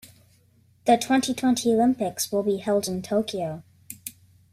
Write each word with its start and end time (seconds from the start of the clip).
The 0.85 0.97
twenty-twenty 0.97 1.71
Olympics 1.73 2.31
will 2.31 2.41
be 2.41 2.57
held 2.57 2.87
in 2.87 3.03
Tokyo. 3.03 3.61